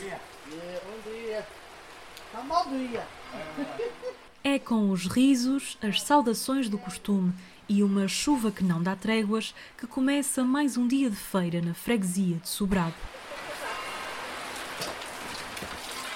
Bom 0.00 1.12
dia. 1.12 1.46
Está 2.26 2.42
mal 2.42 2.66
dia. 2.68 3.06
É 4.42 4.58
com 4.58 4.90
os 4.90 5.06
risos, 5.06 5.76
as 5.82 6.00
saudações 6.00 6.70
do 6.70 6.78
costume 6.78 7.34
e 7.68 7.82
uma 7.82 8.08
chuva 8.08 8.50
que 8.50 8.64
não 8.64 8.82
dá 8.82 8.96
tréguas 8.96 9.54
que 9.76 9.86
começa 9.86 10.42
mais 10.42 10.78
um 10.78 10.88
dia 10.88 11.10
de 11.10 11.16
feira 11.16 11.60
na 11.60 11.74
freguesia 11.74 12.36
de 12.36 12.48
Sobrado. 12.48 12.94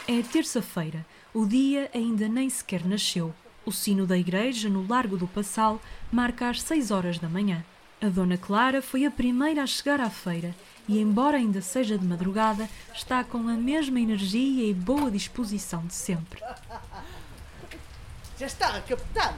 É 0.08 0.22
terça-feira, 0.22 1.04
o 1.34 1.44
dia 1.44 1.90
ainda 1.94 2.26
nem 2.26 2.48
sequer 2.48 2.86
nasceu. 2.86 3.34
O 3.66 3.72
sino 3.72 4.06
da 4.06 4.16
igreja, 4.16 4.70
no 4.70 4.86
Largo 4.88 5.18
do 5.18 5.26
Passal, 5.26 5.78
marca 6.10 6.48
às 6.48 6.62
seis 6.62 6.90
horas 6.90 7.18
da 7.18 7.28
manhã. 7.28 7.62
A 8.00 8.08
Dona 8.08 8.38
Clara 8.38 8.80
foi 8.80 9.04
a 9.04 9.10
primeira 9.10 9.62
a 9.62 9.66
chegar 9.66 10.00
à 10.00 10.08
feira 10.08 10.54
e, 10.88 11.00
embora 11.00 11.36
ainda 11.36 11.60
seja 11.60 11.98
de 11.98 12.04
madrugada, 12.04 12.68
está 12.92 13.24
com 13.24 13.48
a 13.48 13.54
mesma 13.54 14.00
energia 14.00 14.68
e 14.68 14.74
boa 14.74 15.10
disposição 15.10 15.86
de 15.86 15.94
sempre. 15.94 16.40
Já 18.38 18.46
está, 18.46 18.80
capitão? 18.80 19.34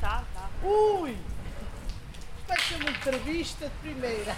Tá, 0.00 0.24
tá. 0.34 0.48
Ui! 0.66 1.16
Vai 2.46 2.60
ser 2.60 2.76
uma 2.76 2.90
entrevista 2.90 3.68
de 3.68 3.74
primeira. 3.82 4.36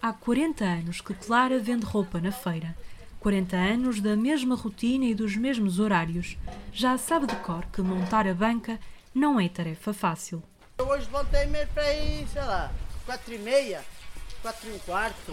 Há 0.00 0.12
40 0.12 0.64
anos 0.64 1.00
que 1.00 1.14
Clara 1.14 1.58
vende 1.58 1.84
roupa 1.84 2.20
na 2.20 2.32
feira. 2.32 2.76
40 3.20 3.56
anos 3.56 4.00
da 4.00 4.16
mesma 4.16 4.56
rotina 4.56 5.04
e 5.04 5.14
dos 5.14 5.36
mesmos 5.36 5.78
horários. 5.78 6.36
Já 6.72 6.98
sabe 6.98 7.28
de 7.28 7.36
cor 7.36 7.64
que 7.66 7.80
montar 7.80 8.26
a 8.26 8.34
banca 8.34 8.80
não 9.14 9.38
é 9.38 9.48
tarefa 9.48 9.92
fácil. 9.92 10.42
Eu 10.78 10.88
hoje 10.88 11.04
levantei-me 11.04 11.64
para 11.66 11.84
aí, 11.84 12.26
sei 12.32 12.42
lá, 12.42 12.72
quatro 13.06 13.32
e 13.32 13.38
meia, 13.38 13.84
quatro 14.42 14.68
e 14.68 14.72
um 14.74 14.78
quarto. 14.80 15.32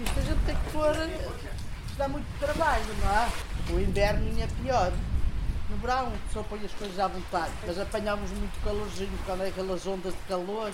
Isto 0.00 0.18
a 0.18 0.22
gente 0.22 0.44
tem 0.44 0.56
que 0.56 0.70
pôr, 0.72 0.90
isto 1.86 1.96
dá 1.96 2.08
muito 2.08 2.26
trabalho, 2.40 2.84
não 3.00 3.10
é? 3.10 3.30
O 3.72 3.80
inverno 3.80 4.42
é 4.42 4.46
pior. 4.62 4.92
No 5.70 5.76
verão 5.76 6.12
só 6.32 6.42
põe 6.42 6.64
as 6.64 6.72
coisas 6.72 6.98
à 6.98 7.08
vontade, 7.08 7.52
mas 7.66 7.78
apanhamos 7.78 8.30
muito 8.32 8.62
calorzinho 8.62 9.18
quando 9.24 9.44
é 9.44 9.48
aquelas 9.48 9.86
ondas 9.86 10.12
de 10.12 10.20
calor. 10.28 10.72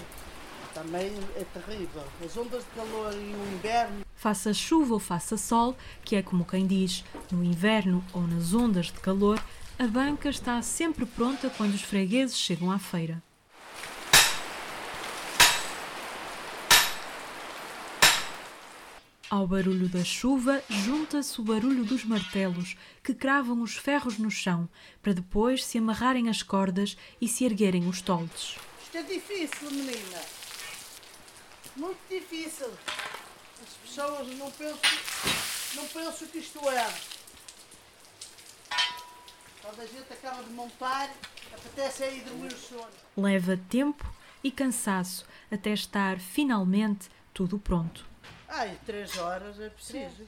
Também 0.75 1.13
é 1.37 1.45
terrível. 1.53 2.05
As 2.25 2.37
ondas 2.37 2.65
de 2.65 2.71
calor 2.71 3.13
e 3.13 3.35
o 3.35 3.55
inverno. 3.55 4.05
Faça 4.15 4.55
chuva 4.55 4.95
ou 4.95 5.01
faça 5.01 5.37
sol, 5.37 5.77
que 6.05 6.17
é 6.17 6.23
como 6.23 6.45
quem 6.45 6.67
diz, 6.67 7.05
no 7.31 7.43
inverno 7.45 8.05
ou 8.13 8.23
nas 8.23 8.55
ondas 8.55 8.87
de 8.87 9.01
calor, 9.01 9.43
a 9.79 9.87
banca 9.87 10.29
está 10.29 10.61
sempre 10.63 11.05
pronta 11.07 11.51
quando 11.51 11.75
os 11.75 11.83
fregueses 11.83 12.39
chegam 12.39 12.71
à 12.71 12.79
feira. 12.79 13.23
Ao 19.31 19.47
barulho 19.47 19.89
da 19.89 20.03
chuva 20.03 20.61
junta-se 20.69 21.41
o 21.41 21.45
barulho 21.45 21.85
dos 21.85 22.05
martelos 22.05 22.77
que 23.01 23.15
cravam 23.15 23.63
os 23.63 23.77
ferros 23.77 24.19
no 24.19 24.29
chão 24.29 24.69
para 25.01 25.13
depois 25.13 25.65
se 25.65 25.79
amarrarem 25.79 26.29
as 26.29 26.43
cordas 26.43 26.97
e 27.21 27.29
se 27.29 27.45
erguerem 27.45 27.87
os 27.87 28.01
toldos. 28.03 28.59
Isto 28.83 28.97
é 28.97 29.03
difícil, 29.05 29.71
menina. 29.71 30.21
Muito 31.77 32.01
difícil. 32.11 32.67
As 33.63 33.73
pessoas 33.89 34.37
não 34.37 34.51
pensam, 34.51 34.81
não 35.77 35.87
pensam 35.87 36.27
que 36.27 36.39
isto 36.39 36.59
é. 36.69 36.93
Quando 39.63 39.81
a 39.81 39.87
gente 39.87 40.13
acaba 40.13 40.43
de 40.43 40.51
montar, 40.51 41.09
apetece 41.55 42.03
aí 42.03 42.21
dormir 42.23 42.53
o 42.53 42.59
sono. 42.59 42.91
Leva 43.17 43.57
tempo 43.69 44.13
e 44.43 44.51
cansaço 44.51 45.25
até 45.53 45.73
estar 45.73 46.19
finalmente 46.19 47.09
tudo 47.33 47.61
pronto. 47.61 48.10
Ai, 48.51 48.77
três 48.85 49.17
horas 49.17 49.61
é 49.61 49.69
preciso. 49.71 50.27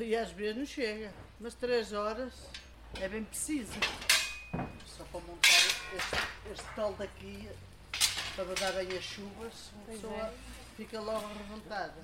E 0.00 0.16
às 0.16 0.30
vezes 0.30 0.56
não 0.56 0.66
chega. 0.66 1.12
Mas 1.38 1.54
três 1.54 1.92
horas 1.92 2.32
é 3.00 3.08
bem 3.08 3.22
preciso. 3.24 3.72
Só 4.86 5.04
para 5.04 5.20
montar 5.20 5.48
este, 5.96 6.52
este 6.52 6.74
tal 6.74 6.94
daqui, 6.94 7.48
para 8.34 8.44
dar 8.54 8.72
bem 8.72 8.96
as 8.96 9.04
chuvas, 9.04 9.70
uma 9.74 9.84
pessoa 9.86 10.34
fica 10.76 11.00
logo 11.00 11.26
reventada. 11.26 11.94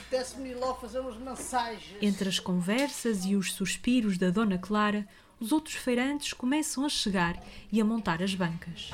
Apetece-me 0.00 0.50
ir 0.50 0.54
logo 0.54 0.80
fazer 0.80 1.00
umas 1.00 1.18
massagens. 1.18 2.02
Entre 2.02 2.28
as 2.28 2.38
conversas 2.38 3.24
e 3.24 3.34
os 3.34 3.52
suspiros 3.52 4.16
da 4.16 4.30
Dona 4.30 4.56
Clara, 4.56 5.06
os 5.38 5.52
outros 5.52 5.74
feirantes 5.74 6.32
começam 6.32 6.84
a 6.84 6.88
chegar 6.88 7.36
e 7.70 7.80
a 7.80 7.84
montar 7.84 8.22
as 8.22 8.34
bancas. 8.34 8.90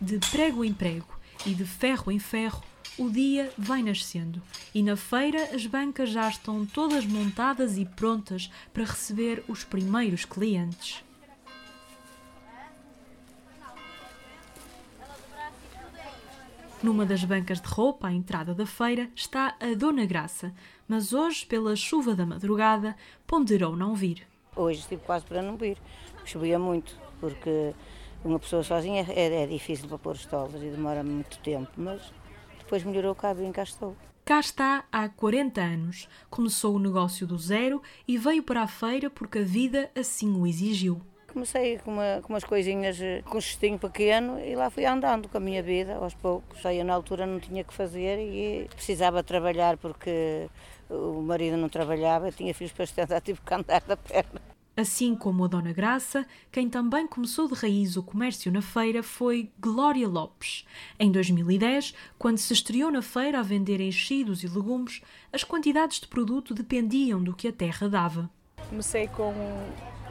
De 0.00 0.18
prego 0.30 0.64
em 0.64 0.72
prego 0.72 1.18
e 1.44 1.52
de 1.54 1.64
ferro 1.64 2.12
em 2.12 2.20
ferro, 2.20 2.62
o 2.96 3.10
dia 3.10 3.52
vai 3.58 3.82
nascendo 3.82 4.40
e 4.72 4.82
na 4.82 4.96
feira 4.96 5.54
as 5.54 5.66
bancas 5.66 6.10
já 6.10 6.28
estão 6.28 6.64
todas 6.64 7.04
montadas 7.04 7.76
e 7.76 7.84
prontas 7.84 8.50
para 8.72 8.84
receber 8.84 9.42
os 9.48 9.64
primeiros 9.64 10.24
clientes. 10.24 11.02
Numa 16.80 17.04
das 17.04 17.24
bancas 17.24 17.60
de 17.60 17.66
roupa 17.66 18.06
à 18.06 18.12
entrada 18.12 18.54
da 18.54 18.64
feira 18.64 19.10
está 19.16 19.56
a 19.58 19.74
Dona 19.76 20.06
Graça, 20.06 20.54
mas 20.86 21.12
hoje, 21.12 21.44
pela 21.44 21.74
chuva 21.74 22.14
da 22.14 22.24
madrugada, 22.24 22.94
ponderou 23.26 23.74
não 23.74 23.96
vir. 23.96 24.24
Hoje 24.54 24.78
estive 24.78 25.02
quase 25.04 25.24
para 25.24 25.42
não 25.42 25.56
vir, 25.56 25.76
chovia 26.24 26.56
muito, 26.56 26.96
porque 27.18 27.74
uma 28.24 28.38
pessoa 28.38 28.62
sozinha 28.62 29.06
é, 29.08 29.42
é 29.42 29.46
difícil 29.46 29.88
para 29.88 29.98
pôr 29.98 30.14
os 30.14 30.24
e 30.24 30.70
demora 30.70 31.02
muito 31.02 31.38
tempo, 31.38 31.70
mas 31.76 32.12
depois 32.58 32.82
melhorou 32.84 33.12
o 33.12 33.14
cabo 33.14 33.42
e 33.42 33.50
cá 33.50 33.62
estou. 33.62 33.96
Cá 34.24 34.40
está 34.40 34.84
há 34.92 35.08
40 35.08 35.58
anos. 35.58 36.08
Começou 36.28 36.76
o 36.76 36.78
negócio 36.78 37.26
do 37.26 37.38
zero 37.38 37.82
e 38.06 38.18
veio 38.18 38.42
para 38.42 38.62
a 38.62 38.66
feira 38.66 39.08
porque 39.08 39.38
a 39.38 39.42
vida 39.42 39.90
assim 39.96 40.38
o 40.38 40.46
exigiu. 40.46 41.00
Comecei 41.32 41.78
com, 41.78 41.92
uma, 41.92 42.20
com 42.22 42.32
umas 42.34 42.44
coisinhas, 42.44 43.00
eh, 43.00 43.22
com 43.22 43.38
um 43.38 43.40
cestinho 43.40 43.78
pequeno 43.78 44.38
e 44.38 44.54
lá 44.54 44.68
fui 44.68 44.84
andando 44.84 45.28
com 45.28 45.38
a 45.38 45.40
minha 45.40 45.62
vida 45.62 45.94
aos 45.96 46.12
poucos. 46.14 46.64
Aí 46.66 46.84
na 46.84 46.92
altura 46.92 47.26
não 47.26 47.40
tinha 47.40 47.64
que 47.64 47.72
fazer 47.72 48.18
e 48.18 48.68
precisava 48.68 49.22
trabalhar 49.22 49.78
porque 49.78 50.50
o 50.90 51.22
marido 51.22 51.56
não 51.56 51.70
trabalhava, 51.70 52.28
eu 52.28 52.32
tinha 52.32 52.52
filhos 52.52 52.72
para 52.72 52.86
sustentar, 52.86 53.20
tive 53.22 53.40
que 53.40 53.54
andar 53.54 53.80
da 53.80 53.96
perna. 53.96 54.42
Assim 54.78 55.16
como 55.16 55.44
a 55.44 55.48
Dona 55.48 55.72
Graça, 55.72 56.24
quem 56.52 56.70
também 56.70 57.04
começou 57.04 57.48
de 57.48 57.54
raiz 57.54 57.96
o 57.96 58.02
comércio 58.04 58.52
na 58.52 58.62
feira 58.62 59.02
foi 59.02 59.50
Glória 59.58 60.06
Lopes. 60.06 60.64
Em 61.00 61.10
2010, 61.10 61.92
quando 62.16 62.38
se 62.38 62.52
estreou 62.52 62.88
na 62.88 63.02
feira 63.02 63.40
a 63.40 63.42
vender 63.42 63.80
enchidos 63.80 64.44
e 64.44 64.46
legumes, 64.46 65.02
as 65.32 65.42
quantidades 65.42 65.98
de 65.98 66.06
produto 66.06 66.54
dependiam 66.54 67.20
do 67.20 67.34
que 67.34 67.48
a 67.48 67.52
terra 67.52 67.88
dava. 67.88 68.30
Comecei 68.68 69.08
com, 69.08 69.34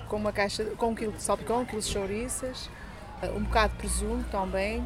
com 0.09 0.17
uma 0.17 0.33
caixa, 0.33 0.65
com 0.65 0.89
um 0.89 0.95
quilo 0.95 1.13
de 1.13 1.23
salpicão, 1.23 1.61
um 1.61 1.65
quilo 1.65 1.81
de 1.81 1.87
chouriças, 1.87 2.69
um 3.37 3.43
bocado 3.43 3.71
de 3.71 3.79
presunto 3.79 4.29
também, 4.29 4.83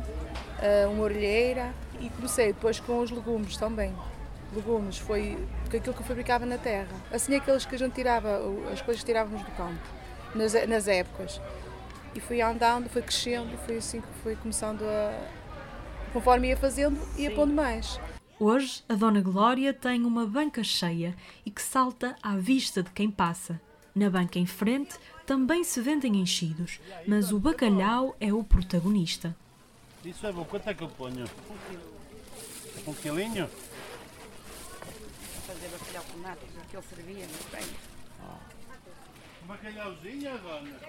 uma 0.93 1.05
orelheira 1.05 1.73
e 1.99 2.07
comecei 2.11 2.53
depois 2.53 2.79
com 2.79 2.99
os 2.99 3.09
legumes 3.09 3.57
também 3.57 3.91
legumes, 4.53 4.97
foi 4.97 5.38
aquilo 5.66 5.94
que 5.94 6.01
eu 6.01 6.06
fabricava 6.06 6.45
na 6.45 6.57
terra. 6.57 6.89
Assim 7.12 7.35
aqueles 7.35 7.66
que 7.66 7.75
a 7.75 7.78
gente 7.78 7.94
tirava, 7.94 8.39
as 8.72 8.81
coisas 8.81 9.01
que 9.01 9.06
tirávamos 9.06 9.41
do 9.41 9.51
campo, 9.51 9.81
nas, 10.35 10.53
nas 10.67 10.88
épocas. 10.88 11.41
E 12.13 12.19
fui 12.19 12.41
andando, 12.41 12.90
foi 12.90 13.01
crescendo, 13.01 13.57
foi 13.66 13.78
assim 13.78 14.01
que 14.01 14.07
foi 14.22 14.35
começando 14.35 14.84
a. 14.84 15.41
Conforme 16.11 16.50
ia 16.50 16.57
fazendo, 16.57 17.00
ia 17.17 17.29
Sim. 17.29 17.35
pondo 17.35 17.53
mais. 17.53 18.00
Hoje, 18.38 18.84
a 18.90 18.95
Dona 18.95 19.22
Glória 19.22 19.73
tem 19.73 20.03
uma 20.03 20.25
banca 20.25 20.63
cheia 20.63 21.16
e 21.45 21.51
que 21.51 21.61
salta 21.61 22.16
à 22.22 22.35
vista 22.35 22.84
de 22.84 22.90
quem 22.90 23.09
passa. 23.09 23.61
Na 23.94 24.09
banca 24.09 24.40
em 24.40 24.45
frente 24.45 24.97
também 25.25 25.63
se 25.63 25.79
vendem 25.79 26.17
enchidos, 26.17 26.79
mas 27.07 27.31
o 27.31 27.40
bacalhau 27.40 28.16
é 28.19 28.34
o 28.34 28.44
protagonista. 28.44 29.35
Isso 30.03 30.25
é 30.25 30.31
bom. 30.31 30.43
Quanto 30.43 30.70
é 30.70 30.73
que 30.73 30.84
eu 30.84 30.90
ponho? 30.90 31.25
Um. 31.49 32.90
Um 32.90 32.93
quilinho? 32.96 33.47
Que 36.69 36.75
ele 36.75 36.85
servia 36.87 37.25
muito 37.25 37.52
bem. 37.52 37.66
Bacalhauzinho, 39.47 40.37
dona? 40.40 40.79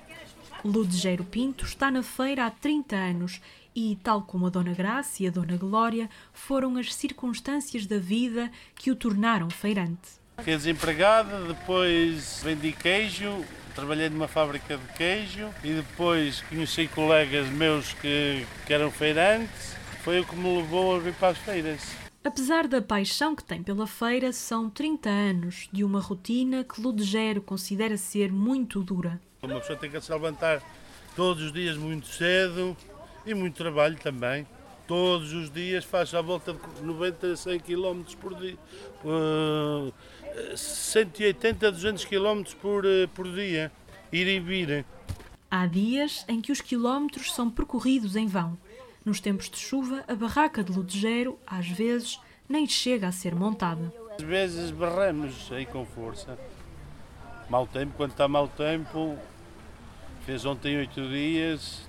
Ludgero 0.65 1.25
Pinto 1.25 1.65
está 1.65 1.91
na 1.91 2.03
feira 2.03 2.47
há 2.47 2.51
30 2.51 2.95
anos 2.95 3.41
e, 3.75 3.99
tal 4.03 4.23
como 4.23 4.47
a 4.47 4.51
Dona 4.51 4.73
Graça 4.73 5.23
e 5.23 5.27
a 5.27 5.31
Dona 5.31 5.57
Glória, 5.57 6.09
foram 6.33 6.77
as 6.77 6.95
circunstâncias 6.95 7.87
da 7.87 7.99
vida 7.99 8.51
que 8.75 8.91
o 8.91 8.97
tornaram 8.97 9.51
feirante. 9.51 10.23
Fiquei 10.39 10.57
desempregada, 10.57 11.45
depois 11.45 12.41
vendi 12.45 12.73
queijo, 12.73 13.45
trabalhei 13.75 14.09
numa 14.09 14.29
fábrica 14.29 14.77
de 14.77 14.93
queijo 14.95 15.49
e 15.65 15.73
depois 15.73 16.41
conheci 16.43 16.87
colegas 16.89 17.49
meus 17.49 17.93
que, 17.95 18.47
que 18.67 18.73
eram 18.73 18.91
feirantes. 18.91 19.77
Foi 20.03 20.21
o 20.21 20.25
que 20.25 20.37
me 20.37 20.57
levou 20.57 20.97
a 20.97 20.99
vir 20.99 21.15
para 21.15 21.29
as 21.29 21.39
feiras. 21.39 21.81
Apesar 22.25 22.69
da 22.69 22.81
paixão 22.81 23.35
que 23.35 23.43
tem 23.43 23.63
pela 23.65 23.87
feira, 23.87 24.33
são 24.33 24.71
30 24.71 25.11
anos 25.11 25.69
de 25.73 25.83
uma 25.83 26.01
rotina 26.01 26.63
que 26.63 26.81
Ludgero 26.81 27.43
considera 27.43 27.97
ser 27.97 28.31
muito 28.31 28.81
dura. 28.81 29.21
Uma 29.43 29.59
pessoa 29.59 29.77
tem 29.77 29.91
que 29.91 30.01
se 30.01 30.13
levantar 30.13 30.63
todos 31.17 31.43
os 31.43 31.53
dias 31.53 31.77
muito 31.77 32.07
cedo, 32.07 32.77
E 33.27 33.35
muito 33.35 33.57
trabalho 33.57 33.97
também. 33.97 34.47
Todos 34.87 35.33
os 35.33 35.51
dias 35.51 35.85
faz 35.85 36.13
à 36.15 36.21
volta 36.21 36.53
de 36.53 36.83
90 36.83 37.33
a 37.33 37.37
100 37.37 37.61
km 37.61 38.03
por 38.21 38.35
dia. 38.35 38.57
Uh, 39.05 39.93
180 40.57 41.69
a 41.69 41.71
200 41.71 42.05
km 42.05 42.43
por, 42.61 42.85
uh, 42.85 43.09
por 43.15 43.33
dia. 43.33 43.71
Ir 44.13 44.27
e 44.27 44.39
vir. 44.39 44.85
Há 45.51 45.67
dias 45.67 46.25
em 46.29 46.41
que 46.41 46.53
os 46.53 46.61
quilómetros 46.61 47.33
são 47.33 47.51
percorridos 47.51 48.17
em 48.17 48.27
vão. 48.27 48.59
Nos 49.05 49.21
tempos 49.21 49.51
de 49.51 49.59
chuva, 49.59 50.05
a 50.07 50.15
barraca 50.15 50.63
de 50.63 50.73
Ludgero, 50.73 51.39
às 51.47 51.67
vezes, 51.69 52.21
nem 52.49 52.67
chega 52.67 53.09
a 53.09 53.13
ser 53.13 53.35
montada. 53.35 53.93
Às 54.17 54.23
vezes 54.25 54.71
barramos 54.71 55.51
aí 55.51 55.67
com 55.67 55.85
força. 55.85 56.39
Mau 57.49 57.67
tempo, 57.67 57.95
quando 57.97 58.13
está 58.13 58.29
mau 58.29 58.47
tempo, 58.47 59.19
fez 60.25 60.45
ontem 60.45 60.77
oito 60.77 61.09
dias, 61.09 61.89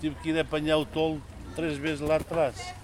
tive 0.00 0.14
que 0.16 0.30
ir 0.30 0.38
apanhar 0.40 0.78
o 0.78 0.86
tolo 0.86 1.22
três 1.54 1.76
vezes 1.76 2.00
lá 2.00 2.16
atrás. 2.16 2.74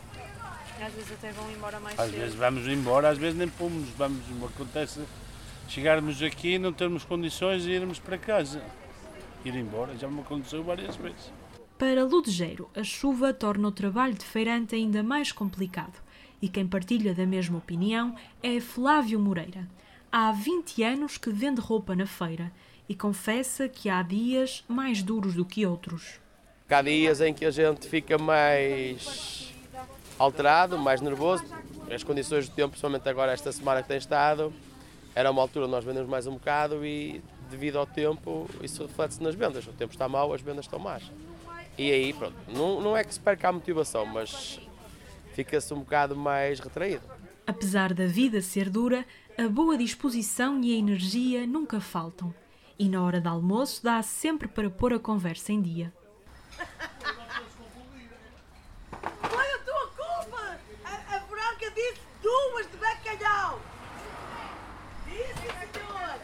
Às 0.81 0.93
vezes 0.93 1.13
até 1.13 1.33
vão 1.33 1.51
embora 1.51 1.79
mais 1.81 1.99
Às 1.99 2.11
cedo. 2.11 2.21
vezes 2.21 2.35
vamos 2.35 2.67
embora, 2.67 3.09
às 3.09 3.19
vezes 3.19 3.39
nem 3.39 3.49
pomos. 3.49 3.89
Vamos, 3.91 4.21
acontece 4.53 5.01
chegarmos 5.69 6.21
aqui, 6.23 6.59
não 6.59 6.73
termos 6.73 7.05
condições 7.05 7.63
de 7.63 7.71
irmos 7.71 7.99
para 7.99 8.19
casa. 8.19 8.63
Ir 9.45 9.55
embora, 9.55 9.97
já 9.97 10.09
me 10.09 10.21
aconteceu 10.21 10.63
várias 10.63 10.97
vezes. 10.97 11.33
Para 11.79 12.05
Ludgero, 12.05 12.71
a 12.75 12.85
chuva 12.85 13.33
torna 13.33 13.69
o 13.69 13.73
trabalho 13.73 14.15
de 14.15 14.25
feirante 14.25 14.75
ainda 14.75 15.03
mais 15.03 15.33
complicado. 15.33 16.01
E 16.41 16.49
quem 16.49 16.67
partilha 16.67 17.15
da 17.15 17.27
mesma 17.27 17.59
opinião 17.59 18.15
é 18.43 18.61
Flávio 18.61 19.19
Moreira. 19.19 19.69
Há 20.11 20.31
20 20.33 20.83
anos 20.83 21.19
que 21.19 21.31
vende 21.31 21.61
roupa 21.61 21.97
na 21.97 22.07
feira 22.07 22.53
e 22.89 22.95
confessa 22.95 23.69
que 23.69 23.89
há 23.89 24.03
dias 24.03 24.65
mais 24.69 25.03
duros 25.03 25.35
do 25.35 25.45
que 25.45 25.65
outros. 25.67 26.21
Há 26.69 26.83
dias 26.83 27.21
em 27.21 27.35
que 27.35 27.45
a 27.45 27.51
gente 27.51 27.89
fica 27.89 28.19
mais 28.19 29.53
alterado, 30.19 30.79
mais 30.79 31.01
nervoso. 31.01 31.45
As 31.91 32.03
condições 32.03 32.49
do 32.49 32.55
tempo, 32.55 32.71
principalmente 32.71 33.09
agora 33.09 33.33
esta 33.33 33.51
semana 33.53 33.83
que 33.83 33.89
tem 33.89 33.99
estado, 33.99 34.53
era 35.15 35.31
uma 35.31 35.43
altura 35.43 35.67
nós 35.67 35.85
vendemos 35.85 36.09
mais 36.09 36.27
um 36.27 36.35
bocado 36.35 36.85
e 36.85 37.23
devido 37.51 37.79
ao 37.79 37.87
tempo 37.87 38.49
isso 38.63 38.83
reflete-se 38.87 39.23
nas 39.23 39.35
vendas. 39.35 39.67
O 39.67 39.73
tempo 39.73 39.93
está 39.93 40.09
mau, 40.09 40.33
as 40.33 40.41
vendas 40.41 40.65
estão 40.65 40.79
más. 40.79 41.03
E 41.79 41.91
aí, 41.91 42.13
pronto, 42.13 42.37
não, 42.49 42.81
não 42.81 42.97
é 42.97 43.03
que 43.03 43.15
se 43.15 43.21
perca 43.21 43.49
a 43.49 43.53
motivação, 43.53 44.05
mas 44.05 44.61
fica-se 45.33 45.73
um 45.73 45.81
bocado 45.81 46.15
mais 46.15 46.61
retraído. 46.61 47.03
Apesar 47.47 47.93
da 47.95 48.07
vida 48.07 48.41
ser 48.41 48.69
dura, 48.71 49.05
a 49.39 49.49
boa 49.49 49.77
disposição 49.77 50.63
e 50.63 50.75
a 50.75 50.79
energia 50.79 51.47
nunca 51.47 51.81
faltam. 51.81 52.35
E 52.79 52.89
na 52.89 53.03
hora 53.03 53.21
do 53.21 53.29
almoço 53.29 53.83
dá 53.83 54.03
sempre 54.03 54.47
para 54.49 54.69
pôr 54.71 54.93
a 54.93 54.99
conversa 54.99 55.53
em 55.53 55.61
dia. 55.63 55.93
Foi 59.01 59.55
a 59.55 59.59
tua 59.59 59.87
culpa! 59.89 60.59
A, 60.85 61.17
a 61.17 61.19
Branca 61.21 61.71
disse 61.75 62.01
duas 62.23 62.71
de 62.71 62.77
bacalhau! 62.77 63.61
Disse, 65.07 65.33
senhor! 65.73 66.21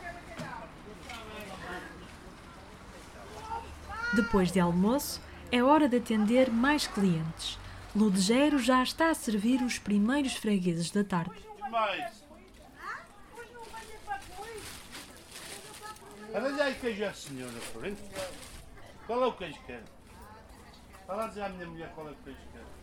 Depois 4.15 4.51
de 4.53 4.61
almoço, 4.61 5.21
é 5.51 5.63
hora 5.63 5.89
de 5.89 5.97
atender 5.97 6.51
mais 6.51 6.87
clientes. 6.87 7.59
Ludgero 7.95 8.59
já 8.59 8.83
está 8.83 9.11
a 9.11 9.15
servir 9.15 9.63
os 9.63 9.79
primeiros 9.79 10.35
fregueses 10.35 10.91
da 10.91 11.03
tarde. 11.03 11.33
Mais. 11.71 12.23
Olha 16.35 16.65
aí 16.65 16.75
queijo 16.75 17.05
à 17.05 17.13
senhora, 17.13 17.53
frente. 17.53 18.01
Qual 19.07 19.23
é 19.23 19.27
o 19.27 19.33
queijo 19.33 19.59
que 19.61 19.65
quer? 19.67 19.83
Fala 21.07 21.27
dizer 21.29 21.43
à 21.43 21.49
minha 21.49 21.67
mulher 21.67 21.91
qual 21.95 22.09
é 22.09 22.11
o 22.11 22.17
queijo 22.23 22.39
que 22.39 22.53
quer. 22.53 22.79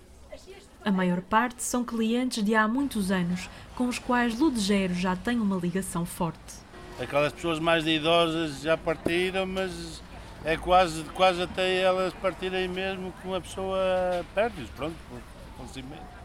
A 0.84 0.92
maior 0.92 1.22
parte 1.22 1.64
são 1.64 1.84
clientes 1.84 2.44
de 2.44 2.56
há 2.56 2.68
muitos 2.68 3.12
anos, 3.12 3.50
com 3.76 3.88
os 3.88 4.00
quais 4.00 4.38
Ludgero 4.40 4.94
já 4.94 5.16
tem 5.16 5.40
uma 5.40 5.56
ligação 5.56 6.06
forte. 6.06 6.66
Aquelas 7.00 7.32
pessoas 7.34 7.60
mais 7.60 7.86
idosas 7.86 8.62
já 8.62 8.76
partiram, 8.76 9.46
mas 9.46 10.02
é 10.46 10.56
quase, 10.56 11.04
quase 11.06 11.42
até 11.42 11.82
elas 11.82 12.14
partirem 12.14 12.68
mesmo 12.68 13.12
que 13.20 13.28
uma 13.28 13.42
pessoa 13.42 14.24
perde-os, 14.36 14.70
pronto. 14.70 14.96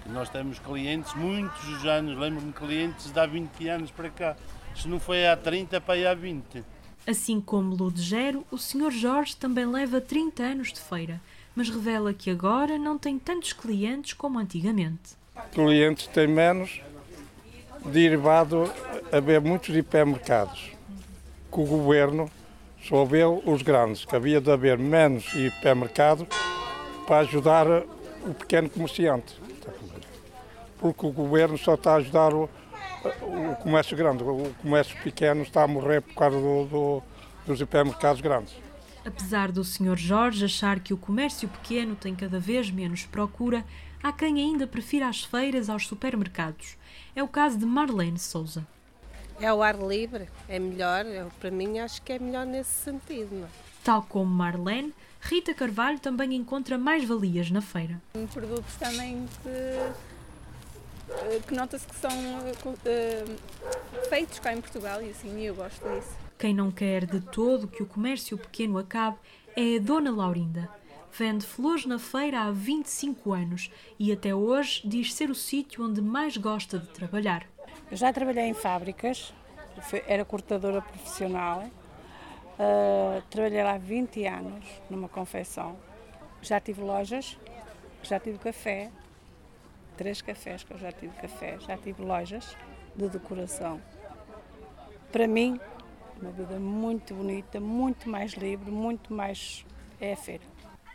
Nós 0.06 0.28
temos 0.28 0.58
clientes 0.58 1.14
muitos 1.14 1.84
anos, 1.86 2.18
lembro-me 2.18 2.52
de 2.52 2.58
clientes 2.58 3.10
de 3.10 3.18
há 3.18 3.24
20 3.24 3.68
anos 3.68 3.90
para 3.90 4.10
cá. 4.10 4.36
Se 4.76 4.86
não 4.86 5.00
foi 5.00 5.26
há 5.26 5.36
30, 5.36 5.80
para 5.80 5.94
aí 5.94 6.06
há 6.06 6.14
20. 6.14 6.62
Assim 7.06 7.40
como 7.40 7.74
Ludgero, 7.74 8.44
o 8.50 8.58
Sr. 8.58 8.90
Jorge 8.90 9.34
também 9.34 9.64
leva 9.64 10.00
30 10.00 10.42
anos 10.42 10.72
de 10.72 10.80
feira, 10.80 11.20
mas 11.56 11.70
revela 11.70 12.12
que 12.12 12.30
agora 12.30 12.78
não 12.78 12.98
tem 12.98 13.18
tantos 13.18 13.54
clientes 13.54 14.12
como 14.12 14.38
antigamente. 14.38 15.18
Clientes 15.52 16.06
têm 16.08 16.28
menos, 16.28 16.82
derivado 17.86 18.70
a 19.10 19.16
haver 19.16 19.40
muitos 19.40 19.74
hipermercados. 19.74 20.72
Que 21.50 21.60
o 21.60 21.64
governo 21.64 22.30
vê 23.06 23.24
os 23.24 23.62
grandes, 23.62 24.04
que 24.04 24.16
havia 24.16 24.40
de 24.40 24.50
haver 24.50 24.78
menos 24.78 25.32
hipermercados 25.34 26.26
para 27.06 27.18
ajudar 27.18 27.66
o 28.26 28.34
pequeno 28.34 28.68
comerciante. 28.68 29.34
Porque 30.78 31.06
o 31.06 31.12
governo 31.12 31.58
só 31.58 31.74
está 31.74 31.92
a 31.92 31.96
ajudar 31.96 32.32
o, 32.32 32.48
o 33.04 33.56
comércio 33.56 33.96
grande, 33.96 34.22
o 34.22 34.54
comércio 34.62 34.96
pequeno 35.02 35.42
está 35.42 35.64
a 35.64 35.68
morrer 35.68 36.00
por 36.00 36.14
causa 36.14 36.38
do, 36.38 36.64
do, 36.66 37.02
dos 37.46 37.60
hipermercados 37.60 38.20
grandes. 38.20 38.54
Apesar 39.04 39.50
do 39.50 39.64
Sr. 39.64 39.96
Jorge 39.96 40.44
achar 40.44 40.80
que 40.80 40.92
o 40.92 40.96
comércio 40.96 41.48
pequeno 41.48 41.96
tem 41.96 42.14
cada 42.14 42.38
vez 42.38 42.70
menos 42.70 43.04
procura, 43.04 43.64
há 44.02 44.12
quem 44.12 44.38
ainda 44.38 44.66
prefira 44.66 45.08
as 45.08 45.24
feiras 45.24 45.70
aos 45.70 45.86
supermercados. 45.86 46.76
É 47.14 47.22
o 47.22 47.28
caso 47.28 47.58
de 47.58 47.64
Marlene 47.64 48.18
Souza. 48.18 48.66
É 49.40 49.52
o 49.52 49.62
ar 49.62 49.76
livre, 49.78 50.28
é 50.48 50.58
melhor, 50.58 51.06
eu, 51.06 51.30
para 51.40 51.50
mim 51.50 51.78
acho 51.78 52.02
que 52.02 52.12
é 52.12 52.18
melhor 52.18 52.44
nesse 52.44 52.72
sentido. 52.72 53.34
Não? 53.34 53.46
é? 53.46 53.50
Tal 53.82 54.02
como 54.02 54.30
Marlene, 54.30 54.92
Rita 55.18 55.54
Carvalho 55.54 55.98
também 55.98 56.34
encontra 56.34 56.76
mais-valias 56.76 57.50
na 57.50 57.62
feira. 57.62 58.00
Produtos 58.32 58.74
também 58.76 59.26
que, 59.42 59.92
que 61.46 61.54
nota-se 61.54 61.86
que 61.86 61.96
são 61.96 62.10
uh, 62.10 64.08
feitos 64.10 64.38
cá 64.38 64.52
em 64.52 64.60
Portugal 64.60 65.00
e 65.02 65.08
assim 65.08 65.40
eu 65.40 65.54
gosto 65.54 65.82
disso. 65.88 66.10
Quem 66.38 66.52
não 66.54 66.70
quer 66.70 67.06
de 67.06 67.20
todo 67.20 67.66
que 67.66 67.82
o 67.82 67.86
comércio 67.86 68.36
pequeno 68.36 68.76
acabe 68.76 69.16
é 69.56 69.76
a 69.76 69.80
Dona 69.80 70.10
Laurinda. 70.10 70.68
Vende 71.12 71.44
flores 71.46 71.86
na 71.86 71.98
feira 71.98 72.42
há 72.42 72.50
25 72.50 73.32
anos 73.32 73.70
e 73.98 74.12
até 74.12 74.34
hoje 74.34 74.82
diz 74.84 75.12
ser 75.14 75.30
o 75.30 75.34
sítio 75.34 75.84
onde 75.84 76.00
mais 76.00 76.36
gosta 76.36 76.78
de 76.78 76.88
trabalhar. 76.88 77.46
Eu 77.90 77.96
já 77.96 78.12
trabalhei 78.12 78.44
em 78.44 78.54
fábricas, 78.54 79.34
era 80.06 80.24
cortadora 80.24 80.80
profissional, 80.80 81.64
uh, 81.64 83.20
trabalhei 83.28 83.64
lá 83.64 83.78
20 83.78 84.26
anos 84.26 84.64
numa 84.88 85.08
confecção. 85.08 85.76
Já 86.40 86.60
tive 86.60 86.82
lojas, 86.82 87.36
já 88.04 88.20
tive 88.20 88.38
café, 88.38 88.92
três 89.96 90.22
cafés 90.22 90.62
que 90.62 90.72
eu 90.72 90.78
já 90.78 90.92
tive 90.92 91.12
café, 91.16 91.58
já 91.58 91.76
tive 91.76 92.00
lojas 92.02 92.56
de 92.94 93.08
decoração. 93.08 93.80
Para 95.10 95.26
mim, 95.26 95.58
uma 96.22 96.30
vida 96.30 96.60
muito 96.60 97.12
bonita, 97.12 97.58
muito 97.58 98.08
mais 98.08 98.34
livre, 98.34 98.70
muito 98.70 99.12
mais 99.12 99.66
é 100.00 100.14
feira. 100.14 100.44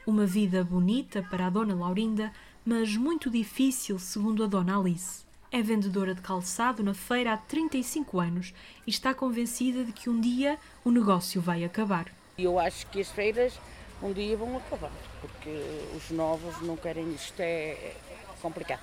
Uma 0.08 0.26
vida 0.26 0.64
bonita 0.64 1.22
para 1.30 1.48
a 1.48 1.50
Dona 1.50 1.76
Laurinda, 1.76 2.32
mas 2.64 2.96
muito 2.96 3.30
difícil, 3.30 4.00
segundo 4.00 4.46
a 4.46 4.48
Dona 4.48 4.80
Alice. 4.80 5.25
É 5.52 5.62
vendedora 5.62 6.14
de 6.14 6.22
calçado 6.22 6.84
na 6.84 6.94
feira 6.94 7.34
há 7.34 7.38
35 7.38 8.20
anos 8.20 8.54
e 8.86 8.90
está 8.90 9.14
convencida 9.14 9.84
de 9.84 9.92
que 9.92 10.10
um 10.10 10.20
dia 10.20 10.58
o 10.84 10.92
negócio 10.92 11.42
vai 11.42 11.64
acabar. 11.64 12.08
Eu 12.38 12.60
acho 12.60 12.86
que 12.88 13.00
as 13.00 13.10
feiras 13.10 13.54
um 14.02 14.12
dia 14.12 14.36
vão 14.36 14.58
acabar, 14.58 14.92
porque 15.22 15.50
os 15.96 16.10
novos 16.12 16.62
não 16.62 16.76
querem 16.76 17.14
isto, 17.14 17.40
é 17.40 17.94
complicado. 18.42 18.82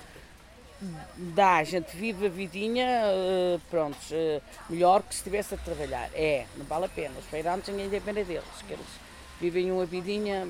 Dá, 1.16 1.56
a 1.56 1.64
gente 1.64 1.94
vive 1.94 2.26
a 2.26 2.28
vidinha, 2.28 2.86
pronto, 3.70 3.96
melhor 4.68 5.02
que 5.02 5.14
se 5.14 5.20
estivesse 5.20 5.54
a 5.54 5.58
trabalhar. 5.58 6.10
É, 6.14 6.46
não 6.56 6.64
vale 6.64 6.86
a 6.86 6.88
pena. 6.88 7.14
Os 7.18 7.26
feirantes 7.26 7.68
ninguém 7.68 7.88
depende 7.88 8.24
deles, 8.24 8.62
que 8.66 8.72
eles 8.72 8.86
vivem 9.40 9.70
uma 9.70 9.84
vidinha, 9.84 10.48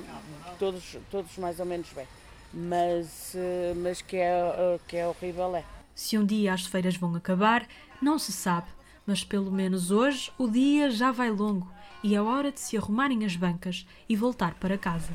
todos, 0.57 0.97
todos 1.11 1.37
mais 1.37 1.59
ou 1.59 1.65
menos 1.65 1.89
bem. 1.89 2.07
Mas, 2.51 3.35
mas 3.75 4.01
que, 4.01 4.17
é, 4.17 4.79
que 4.87 4.97
é 4.97 5.07
horrível 5.07 5.55
é. 5.55 5.63
Se 5.95 6.17
um 6.17 6.25
dia 6.25 6.53
as 6.53 6.65
feiras 6.65 6.95
vão 6.95 7.15
acabar, 7.15 7.67
não 8.01 8.17
se 8.17 8.31
sabe, 8.31 8.67
mas 9.05 9.23
pelo 9.23 9.51
menos 9.51 9.91
hoje 9.91 10.31
o 10.37 10.49
dia 10.49 10.89
já 10.89 11.11
vai 11.11 11.29
longo 11.29 11.71
e 12.03 12.15
é 12.15 12.21
hora 12.21 12.51
de 12.51 12.59
se 12.59 12.77
arrumarem 12.77 13.25
as 13.25 13.35
bancas 13.35 13.87
e 14.09 14.15
voltar 14.15 14.55
para 14.55 14.77
casa. 14.77 15.13